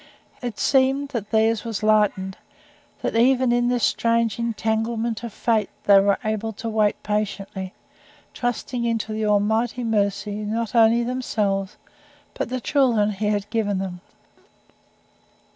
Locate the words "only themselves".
10.73-11.77